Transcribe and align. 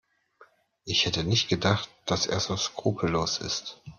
Ich 0.83 1.05
hätte 1.05 1.23
nicht 1.23 1.47
gedacht, 1.47 1.87
dass 2.07 2.25
er 2.25 2.39
so 2.39 2.57
skrupellos 2.57 3.37
ist. 3.37 3.83